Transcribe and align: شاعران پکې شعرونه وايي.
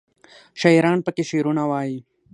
شاعران 0.61 0.97
پکې 1.05 1.23
شعرونه 1.29 1.63
وايي. 1.69 1.97